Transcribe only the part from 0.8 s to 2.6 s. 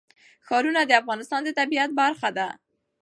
د افغانستان د طبیعت برخه ده.